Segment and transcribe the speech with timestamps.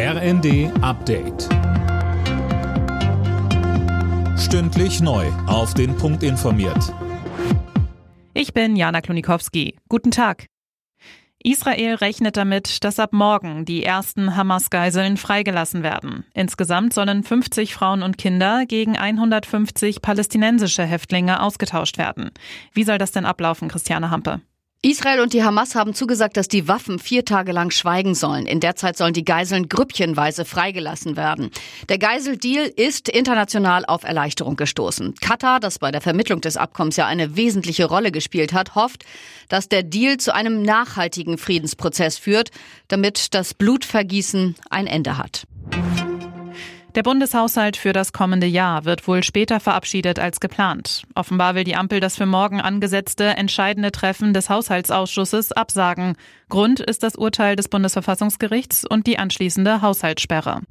[0.00, 1.48] RND Update.
[4.38, 5.26] Stündlich neu.
[5.48, 6.94] Auf den Punkt informiert.
[8.32, 9.74] Ich bin Jana Klonikowski.
[9.88, 10.46] Guten Tag.
[11.42, 16.24] Israel rechnet damit, dass ab morgen die ersten Hamas-Geiseln freigelassen werden.
[16.32, 22.30] Insgesamt sollen 50 Frauen und Kinder gegen 150 palästinensische Häftlinge ausgetauscht werden.
[22.72, 24.42] Wie soll das denn ablaufen, Christiane Hampe?
[24.82, 28.46] Israel und die Hamas haben zugesagt, dass die Waffen vier Tage lang schweigen sollen.
[28.46, 31.50] In der Zeit sollen die Geiseln grüppchenweise freigelassen werden.
[31.88, 35.16] Der Geiseldeal ist international auf Erleichterung gestoßen.
[35.20, 39.04] Katar, das bei der Vermittlung des Abkommens ja eine wesentliche Rolle gespielt hat, hofft,
[39.48, 42.52] dass der Deal zu einem nachhaltigen Friedensprozess führt,
[42.86, 45.42] damit das Blutvergießen ein Ende hat.
[46.98, 51.04] Der Bundeshaushalt für das kommende Jahr wird wohl später verabschiedet als geplant.
[51.14, 56.16] Offenbar will die Ampel das für morgen angesetzte entscheidende Treffen des Haushaltsausschusses absagen.
[56.48, 60.62] Grund ist das Urteil des Bundesverfassungsgerichts und die anschließende Haushaltssperre.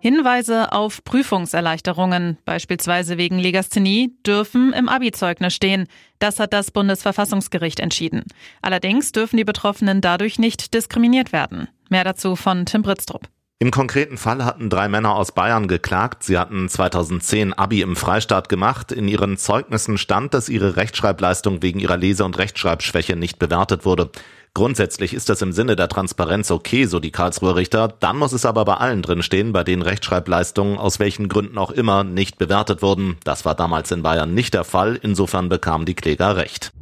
[0.00, 5.86] Hinweise auf Prüfungserleichterungen, beispielsweise wegen Legasthenie, dürfen im Abi-Zeugnis stehen.
[6.18, 8.24] Das hat das Bundesverfassungsgericht entschieden.
[8.60, 11.68] Allerdings dürfen die Betroffenen dadurch nicht diskriminiert werden.
[11.90, 13.28] Mehr dazu von Tim Britztrup.
[13.62, 16.22] Im konkreten Fall hatten drei Männer aus Bayern geklagt.
[16.22, 18.90] Sie hatten 2010 Abi im Freistaat gemacht.
[18.90, 24.08] In ihren Zeugnissen stand, dass ihre Rechtschreibleistung wegen ihrer Lese- und Rechtschreibschwäche nicht bewertet wurde.
[24.54, 27.88] Grundsätzlich ist das im Sinne der Transparenz okay, so die Karlsruher Richter.
[28.00, 32.02] Dann muss es aber bei allen drinstehen, bei denen Rechtschreibleistungen aus welchen Gründen auch immer
[32.02, 33.18] nicht bewertet wurden.
[33.24, 34.98] Das war damals in Bayern nicht der Fall.
[35.02, 36.72] Insofern bekamen die Kläger recht.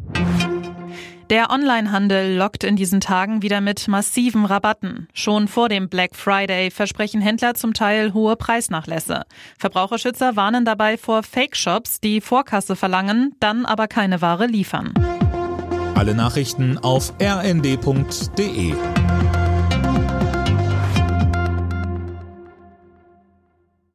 [1.30, 5.08] Der Onlinehandel lockt in diesen Tagen wieder mit massiven Rabatten.
[5.12, 9.24] Schon vor dem Black Friday versprechen Händler zum Teil hohe Preisnachlässe.
[9.58, 14.94] Verbraucherschützer warnen dabei vor Fake-Shops, die Vorkasse verlangen, dann aber keine Ware liefern.
[15.94, 18.72] Alle Nachrichten auf rnd.de